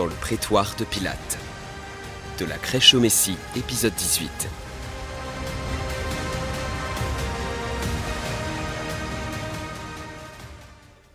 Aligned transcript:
dans 0.00 0.06
le 0.06 0.14
prétoire 0.14 0.76
de 0.78 0.84
Pilate. 0.86 1.38
De 2.38 2.46
la 2.46 2.56
crèche 2.56 2.94
au 2.94 3.00
Messie, 3.00 3.36
épisode 3.54 3.92
18. 3.92 4.48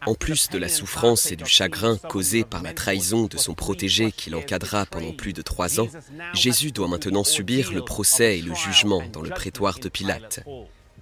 En 0.06 0.14
plus 0.14 0.50
de 0.52 0.60
la 0.60 0.70
souffrance 0.70 1.32
et 1.32 1.36
du 1.36 1.48
chagrin 1.48 1.98
causés 1.98 2.44
par 2.44 2.62
la 2.62 2.74
trahison 2.74 3.26
de 3.26 3.38
son 3.38 3.56
protégé 3.56 4.12
qui 4.12 4.30
l'encadra 4.30 4.86
pendant 4.86 5.14
plus 5.14 5.34
de 5.34 5.42
trois 5.42 5.80
ans, 5.80 5.88
Jésus 6.36 6.72
doit 6.72 6.88
maintenant 6.88 7.24
subir 7.24 7.74
le 7.74 7.84
procès 7.84 8.38
et 8.38 8.44
le 8.44 8.54
jugement 8.54 9.02
dans 9.12 9.24
le 9.24 9.32
prétoire 9.32 9.80
de 9.80 9.90
Pilate. 9.90 10.46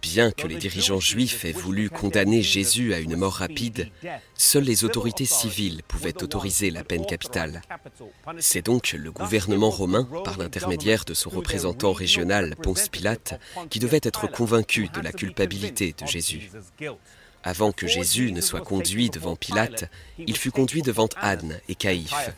Bien 0.03 0.31
que 0.31 0.47
les 0.47 0.57
dirigeants 0.57 0.99
juifs 0.99 1.45
aient 1.45 1.53
voulu 1.53 1.89
condamner 1.89 2.41
Jésus 2.41 2.93
à 2.93 2.99
une 2.99 3.15
mort 3.15 3.35
rapide, 3.35 3.89
seules 4.35 4.65
les 4.65 4.83
autorités 4.83 5.25
civiles 5.25 5.81
pouvaient 5.87 6.21
autoriser 6.21 6.71
la 6.71 6.83
peine 6.83 7.05
capitale. 7.05 7.61
C'est 8.37 8.65
donc 8.65 8.91
le 8.91 9.11
gouvernement 9.13 9.69
romain, 9.69 10.07
par 10.25 10.37
l'intermédiaire 10.37 11.05
de 11.05 11.13
son 11.13 11.29
représentant 11.29 11.93
régional 11.93 12.55
Ponce 12.61 12.89
Pilate, 12.89 13.39
qui 13.69 13.79
devait 13.79 14.01
être 14.03 14.29
convaincu 14.29 14.89
de 14.93 14.99
la 14.99 15.13
culpabilité 15.13 15.95
de 15.97 16.05
Jésus. 16.05 16.51
Avant 17.43 17.71
que 17.71 17.87
Jésus 17.87 18.33
ne 18.33 18.41
soit 18.41 18.61
conduit 18.61 19.09
devant 19.09 19.37
Pilate, 19.37 19.89
il 20.17 20.35
fut 20.35 20.51
conduit 20.51 20.81
devant 20.81 21.09
Anne 21.15 21.59
et 21.69 21.75
Caïphe. 21.75 22.31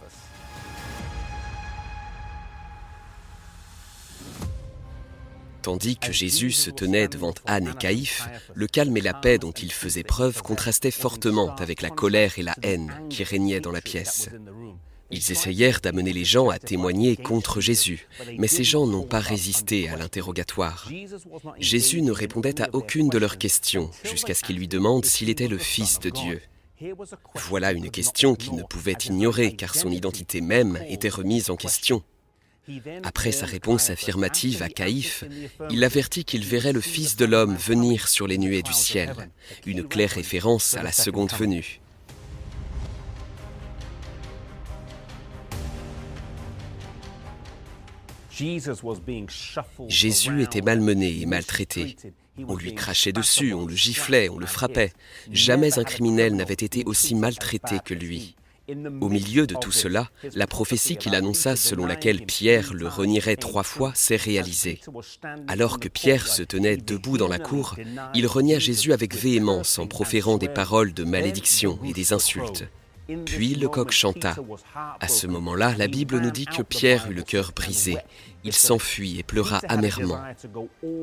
Tandis 5.65 5.97
que 5.97 6.11
Jésus 6.11 6.51
se 6.51 6.69
tenait 6.69 7.07
devant 7.07 7.33
Anne 7.47 7.73
et 7.73 7.77
Caïphe, 7.79 8.29
le 8.53 8.67
calme 8.67 8.95
et 8.97 9.01
la 9.01 9.15
paix 9.15 9.39
dont 9.39 9.51
il 9.51 9.71
faisait 9.71 10.03
preuve 10.03 10.43
contrastaient 10.43 10.91
fortement 10.91 11.55
avec 11.55 11.81
la 11.81 11.90
colère 11.90 12.37
et 12.37 12.43
la 12.43 12.55
haine 12.62 12.93
qui 13.09 13.23
régnaient 13.23 13.62
dans 13.62 13.71
la 13.71 13.81
pièce. 13.81 14.29
Ils 15.09 15.31
essayèrent 15.31 15.81
d'amener 15.81 16.13
les 16.13 16.23
gens 16.23 16.49
à 16.49 16.59
témoigner 16.59 17.17
contre 17.17 17.62
Jésus, 17.62 18.07
mais 18.37 18.48
ces 18.48 18.63
gens 18.63 18.85
n'ont 18.85 19.07
pas 19.07 19.20
résisté 19.20 19.90
à 19.90 19.95
l'interrogatoire. 19.95 20.87
Jésus 21.57 22.03
ne 22.03 22.12
répondait 22.12 22.62
à 22.62 22.70
aucune 22.73 23.09
de 23.09 23.18
leurs 23.18 23.40
questions 23.40 23.90
jusqu'à 24.03 24.35
ce 24.35 24.43
qu'ils 24.43 24.57
lui 24.57 24.68
demandent 24.68 25.05
s'il 25.05 25.31
était 25.31 25.47
le 25.47 25.57
Fils 25.57 25.99
de 25.99 26.12
Dieu. 26.12 26.43
Voilà 27.34 27.71
une 27.71 27.90
question 27.90 28.35
qu'il 28.35 28.53
ne 28.53 28.62
pouvait 28.62 28.97
ignorer 29.03 29.55
car 29.55 29.73
son 29.73 29.90
identité 29.90 30.41
même 30.41 30.79
était 30.87 31.09
remise 31.09 31.49
en 31.49 31.55
question. 31.55 32.03
Après 33.04 33.32
sa 33.32 33.46
réponse 33.46 33.90
affirmative 33.90 34.63
à 34.63 34.70
Caïphe, 34.70 35.24
il 35.70 35.84
avertit 35.84 36.26
qu'il 36.26 36.44
verrait 36.44 36.74
le 36.74 36.82
Fils 36.82 37.16
de 37.16 37.26
l'homme 37.26 37.55
venir 37.55 38.08
sur 38.08 38.27
les 38.27 38.38
nuées 38.38 38.63
du 38.63 38.74
ciel, 38.74 39.13
une 39.66 39.88
claire 39.88 40.12
référence 40.12 40.76
à 40.76 40.84
la 40.84 40.91
seconde 40.91 41.32
venue. 41.32 41.80
Jésus 49.88 50.41
était 50.41 50.62
malmené 50.62 51.21
et 51.21 51.26
maltraité. 51.26 51.96
On 52.48 52.55
lui 52.55 52.76
crachait 52.76 53.13
dessus, 53.13 53.54
on 53.54 53.66
le 53.66 53.76
giflait, 53.76 54.27
on 54.27 54.38
le 54.38 54.46
frappait. 54.46 54.91
Jamais 55.32 55.80
un 55.80 55.84
criminel 55.84 56.36
n'avait 56.36 56.54
été 56.54 56.84
aussi 56.86 57.16
maltraité 57.16 57.77
que 57.84 57.93
lui. 57.93 58.36
Au 58.68 59.10
milieu 59.10 59.46
de 59.46 59.55
tout 59.55 59.71
cela, 59.71 60.10
la 60.34 60.48
prophétie 60.48 60.98
qu'il 60.98 61.13
annonça 61.13 61.55
selon 61.55 61.85
laquelle 61.85 62.26
Pierre 62.26 62.74
le 62.74 62.88
renierait 62.88 63.35
trois 63.35 63.63
fois 63.63 63.91
s'est 63.94 64.16
réalisée. 64.16 64.80
Alors 65.47 65.80
que 65.80 65.88
Pierre 65.88 66.28
se 66.28 66.41
tenait 66.41 66.78
debout 66.78 67.18
dans 67.18 67.28
la 67.28 67.40
cour, 67.40 67.75
il 68.16 68.25
renia 68.25 68.58
Jésus 68.58 68.94
avec 68.94 69.16
véhémence 69.16 69.78
en 69.78 69.88
proférant 69.88 70.38
des 70.38 70.50
paroles 70.50 70.94
de 70.94 71.03
malédiction 71.03 71.80
et 71.84 71.94
des 71.94 72.13
insultes. 72.13 72.66
Puis 73.25 73.56
le 73.56 73.67
coq 73.67 73.91
chanta. 73.91 74.35
À 75.00 75.07
ce 75.07 75.28
moment-là, 75.28 75.75
la 75.78 75.88
Bible 75.88 76.19
nous 76.19 76.31
dit 76.31 76.46
que 76.46 76.62
Pierre 76.62 77.07
eut 77.09 77.13
le 77.13 77.24
cœur 77.24 77.52
brisé. 77.56 77.97
Il 78.44 78.53
s'enfuit 78.53 79.19
et 79.19 79.24
pleura 79.24 79.59
amèrement. 79.68 80.22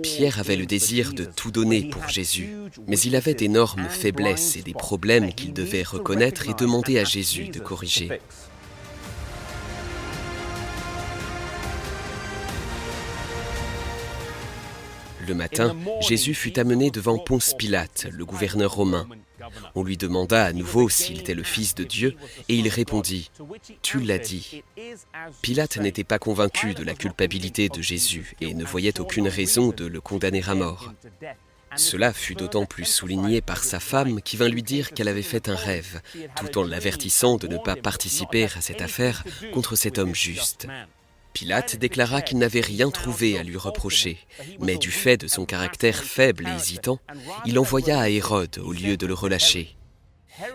Pierre 0.02 0.38
avait 0.38 0.56
le 0.56 0.66
désir 0.66 1.12
de 1.12 1.24
tout 1.24 1.50
donner 1.50 1.88
pour 1.88 2.08
Jésus, 2.08 2.54
mais 2.86 2.98
il 2.98 3.16
avait 3.16 3.34
d'énormes 3.34 3.88
faiblesses 3.88 4.56
et 4.56 4.62
des 4.62 4.74
problèmes 4.74 5.32
qu'il 5.32 5.52
devait 5.52 5.82
reconnaître 5.82 6.48
et 6.48 6.54
demander 6.54 6.98
à 6.98 7.04
Jésus 7.04 7.48
de 7.48 7.60
corriger. 7.60 8.20
Le 15.28 15.34
matin, 15.34 15.76
Jésus 16.00 16.34
fut 16.34 16.58
amené 16.58 16.90
devant 16.90 17.16
Ponce 17.16 17.54
Pilate, 17.54 18.08
le 18.10 18.24
gouverneur 18.24 18.74
romain. 18.74 19.06
On 19.74 19.82
lui 19.82 19.96
demanda 19.96 20.44
à 20.44 20.52
nouveau 20.52 20.88
s'il 20.88 21.20
était 21.20 21.34
le 21.34 21.42
Fils 21.42 21.74
de 21.74 21.84
Dieu, 21.84 22.14
et 22.48 22.56
il 22.56 22.68
répondit, 22.68 23.30
Tu 23.82 24.00
l'as 24.00 24.18
dit. 24.18 24.62
Pilate 25.42 25.76
n'était 25.78 26.04
pas 26.04 26.18
convaincu 26.18 26.74
de 26.74 26.84
la 26.84 26.94
culpabilité 26.94 27.68
de 27.68 27.82
Jésus 27.82 28.34
et 28.40 28.54
ne 28.54 28.64
voyait 28.64 29.00
aucune 29.00 29.28
raison 29.28 29.70
de 29.70 29.86
le 29.86 30.00
condamner 30.00 30.42
à 30.46 30.54
mort. 30.54 30.92
Cela 31.76 32.12
fut 32.12 32.34
d'autant 32.34 32.66
plus 32.66 32.84
souligné 32.84 33.40
par 33.40 33.64
sa 33.64 33.80
femme 33.80 34.20
qui 34.20 34.36
vint 34.36 34.48
lui 34.48 34.62
dire 34.62 34.92
qu'elle 34.92 35.08
avait 35.08 35.22
fait 35.22 35.48
un 35.48 35.54
rêve, 35.54 36.02
tout 36.36 36.58
en 36.58 36.64
l'avertissant 36.64 37.36
de 37.36 37.48
ne 37.48 37.56
pas 37.56 37.76
participer 37.76 38.44
à 38.44 38.60
cette 38.60 38.82
affaire 38.82 39.24
contre 39.52 39.74
cet 39.74 39.98
homme 39.98 40.14
juste. 40.14 40.66
Pilate 41.32 41.76
déclara 41.76 42.22
qu'il 42.22 42.38
n'avait 42.38 42.60
rien 42.60 42.90
trouvé 42.90 43.38
à 43.38 43.42
lui 43.42 43.56
reprocher, 43.56 44.18
mais 44.60 44.76
du 44.76 44.90
fait 44.90 45.16
de 45.16 45.28
son 45.28 45.44
caractère 45.44 46.02
faible 46.02 46.46
et 46.46 46.56
hésitant, 46.56 46.98
il 47.46 47.58
envoya 47.58 48.00
à 48.00 48.08
Hérode 48.08 48.58
au 48.58 48.72
lieu 48.72 48.96
de 48.96 49.06
le 49.06 49.14
relâcher. 49.14 49.76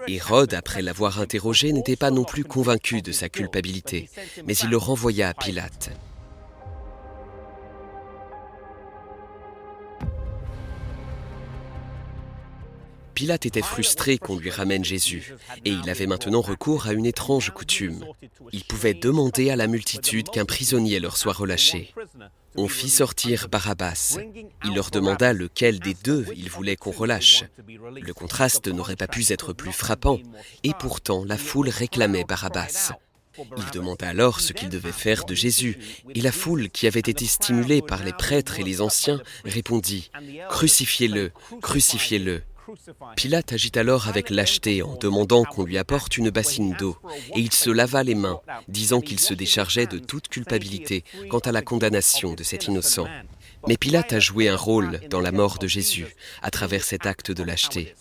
Hérode, 0.07 0.53
après 0.53 0.81
l'avoir 0.81 1.19
interrogé, 1.19 1.71
n'était 1.71 1.95
pas 1.95 2.11
non 2.11 2.23
plus 2.23 2.43
convaincu 2.43 3.01
de 3.01 3.11
sa 3.11 3.29
culpabilité, 3.29 4.09
mais 4.45 4.55
il 4.55 4.69
le 4.69 4.77
renvoya 4.77 5.29
à 5.29 5.33
Pilate. 5.33 5.91
Pilate 13.17 13.47
était 13.47 13.63
frustré 13.63 14.19
qu'on 14.19 14.37
lui 14.37 14.51
ramène 14.51 14.85
Jésus, 14.85 15.33
et 15.65 15.71
il 15.71 15.89
avait 15.89 16.05
maintenant 16.05 16.41
recours 16.41 16.85
à 16.85 16.93
une 16.93 17.07
étrange 17.07 17.49
coutume. 17.49 18.05
Il 18.51 18.63
pouvait 18.63 18.93
demander 18.93 19.49
à 19.49 19.55
la 19.55 19.65
multitude 19.65 20.29
qu'un 20.29 20.45
prisonnier 20.45 20.99
leur 20.99 21.17
soit 21.17 21.33
relâché. 21.33 21.95
On 22.55 22.67
fit 22.67 22.91
sortir 22.91 23.47
Barabbas. 23.49 24.19
Il 24.65 24.75
leur 24.75 24.91
demanda 24.91 25.33
lequel 25.33 25.79
des 25.79 25.95
deux 25.95 26.27
il 26.35 26.51
voulait 26.51 26.75
qu'on 26.75 26.91
relâche. 26.91 27.43
Le 27.67 28.13
contraste 28.13 28.67
n'aurait 28.67 28.95
pas 28.95 29.07
pu 29.07 29.25
être 29.31 29.51
plus 29.51 29.73
frappant, 29.73 30.19
et 30.63 30.73
pourtant 30.77 31.25
la 31.25 31.39
foule 31.39 31.69
réclamait 31.69 32.23
Barabbas. 32.23 32.91
Il 33.35 33.65
demanda 33.73 34.09
alors 34.09 34.41
ce 34.41 34.53
qu'il 34.53 34.69
devait 34.69 34.91
faire 34.91 35.25
de 35.25 35.33
Jésus, 35.33 35.79
et 36.13 36.21
la 36.21 36.31
foule, 36.31 36.69
qui 36.69 36.85
avait 36.85 36.99
été 36.99 37.25
stimulée 37.25 37.81
par 37.81 38.03
les 38.03 38.13
prêtres 38.13 38.59
et 38.59 38.63
les 38.63 38.79
anciens, 38.79 39.19
répondit⁇ 39.43 40.11
Crucifiez-le, 40.49 41.31
crucifiez-le⁇ 41.63 42.37
Pilate 43.15 43.53
agit 43.53 43.71
alors 43.75 44.07
avec 44.07 44.29
lâcheté 44.29 44.81
en 44.81 44.95
demandant 44.95 45.43
qu'on 45.43 45.63
lui 45.63 45.77
apporte 45.77 46.17
une 46.17 46.29
bassine 46.29 46.73
d'eau, 46.73 46.97
et 47.35 47.39
il 47.39 47.51
se 47.51 47.69
lava 47.69 48.03
les 48.03 48.15
mains, 48.15 48.39
disant 48.67 49.01
qu'il 49.01 49.19
se 49.19 49.33
déchargeait 49.33 49.85
de 49.85 49.99
toute 49.99 50.27
culpabilité 50.27 51.03
quant 51.29 51.39
à 51.39 51.51
la 51.51 51.61
condamnation 51.61 52.33
de 52.33 52.43
cet 52.43 52.65
innocent. 52.65 53.07
Mais 53.67 53.77
Pilate 53.77 54.13
a 54.13 54.19
joué 54.19 54.49
un 54.49 54.55
rôle 54.55 54.99
dans 55.09 55.21
la 55.21 55.31
mort 55.31 55.57
de 55.57 55.67
Jésus 55.67 56.07
à 56.41 56.51
travers 56.51 56.83
cet 56.83 57.05
acte 57.05 57.31
de 57.31 57.43
lâcheté. 57.43 57.95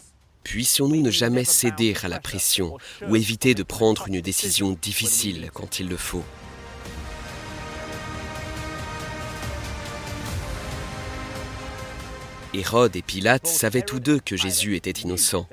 Puissions-nous 0.44 1.02
ne 1.02 1.10
jamais 1.10 1.44
céder 1.44 1.94
à 2.02 2.08
la 2.08 2.20
pression 2.20 2.78
ou 3.08 3.16
éviter 3.16 3.54
de 3.54 3.64
prendre 3.64 4.06
une 4.06 4.20
décision 4.20 4.78
difficile 4.80 5.50
quand 5.52 5.80
il 5.80 5.88
le 5.88 5.96
faut. 5.96 6.24
Hérode 12.56 12.96
et 12.96 13.02
Pilate 13.02 13.46
savaient 13.46 13.82
tous 13.82 14.00
deux 14.00 14.18
que 14.18 14.36
Jésus 14.36 14.76
était 14.76 14.90
innocent, 14.90 15.46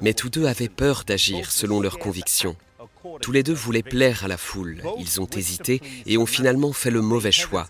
mais 0.00 0.14
tous 0.14 0.28
deux 0.28 0.46
avaient 0.46 0.68
peur 0.68 1.02
d'agir 1.04 1.50
selon 1.50 1.80
leurs 1.80 1.98
convictions. 1.98 2.54
Tous 3.20 3.32
les 3.32 3.42
deux 3.42 3.54
voulaient 3.54 3.82
plaire 3.82 4.24
à 4.24 4.28
la 4.28 4.36
foule. 4.36 4.82
Ils 4.98 5.20
ont 5.20 5.28
hésité 5.36 5.80
et 6.06 6.16
ont 6.16 6.26
finalement 6.26 6.72
fait 6.72 6.90
le 6.90 7.02
mauvais 7.02 7.32
choix. 7.32 7.66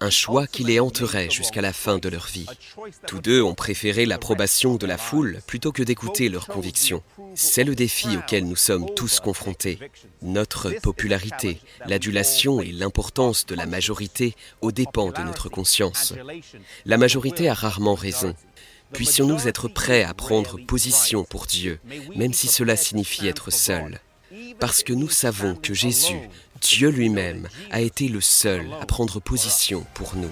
Un 0.00 0.10
choix 0.10 0.46
qui 0.46 0.64
les 0.64 0.80
hanterait 0.80 1.30
jusqu'à 1.30 1.60
la 1.60 1.72
fin 1.72 1.98
de 1.98 2.08
leur 2.08 2.26
vie. 2.26 2.46
Tous 3.06 3.20
deux 3.20 3.42
ont 3.42 3.54
préféré 3.54 4.06
l'approbation 4.06 4.76
de 4.76 4.86
la 4.86 4.98
foule 4.98 5.40
plutôt 5.46 5.72
que 5.72 5.82
d'écouter 5.82 6.28
leurs 6.28 6.46
convictions. 6.46 7.02
C'est 7.34 7.64
le 7.64 7.74
défi 7.74 8.16
auquel 8.16 8.46
nous 8.46 8.56
sommes 8.56 8.86
tous 8.94 9.20
confrontés. 9.20 9.78
Notre 10.22 10.70
popularité, 10.70 11.60
l'adulation 11.86 12.60
et 12.60 12.72
l'importance 12.72 13.46
de 13.46 13.54
la 13.54 13.66
majorité 13.66 14.34
aux 14.60 14.72
dépens 14.72 15.10
de 15.10 15.22
notre 15.22 15.48
conscience. 15.48 16.14
La 16.84 16.96
majorité 16.96 17.48
a 17.48 17.54
rarement 17.54 17.94
raison. 17.94 18.34
Puissions-nous 18.92 19.46
être 19.46 19.68
prêts 19.68 20.02
à 20.02 20.14
prendre 20.14 20.58
position 20.66 21.24
pour 21.24 21.46
Dieu, 21.46 21.78
même 22.16 22.32
si 22.32 22.48
cela 22.48 22.76
signifie 22.76 23.28
être 23.28 23.50
seuls 23.50 24.00
parce 24.60 24.82
que 24.82 24.92
nous 24.92 25.08
savons 25.08 25.54
que 25.54 25.74
Jésus, 25.74 26.28
Dieu 26.60 26.90
lui-même, 26.90 27.48
a 27.70 27.80
été 27.80 28.08
le 28.08 28.20
seul 28.20 28.66
à 28.80 28.86
prendre 28.86 29.18
position 29.18 29.86
pour 29.94 30.14
nous. 30.14 30.30